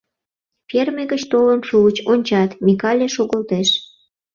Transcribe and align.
Ферме 0.69 1.03
гыч 1.11 1.21
толын 1.31 1.61
шуыч, 1.67 1.97
ончат: 2.11 2.49
Микале 2.65 3.07
шогылтеш. 3.15 3.69